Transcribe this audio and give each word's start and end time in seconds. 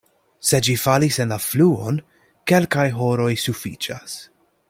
Se 0.51 0.59
ĝi 0.67 0.73
falis 0.83 1.19
en 1.25 1.33
la 1.33 1.37
fluon, 1.43 2.01
kelkaj 2.53 2.87
horoj 3.01 3.31
sufiĉas. 3.45 4.17